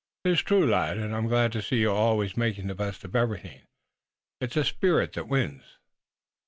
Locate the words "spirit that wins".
4.63-5.77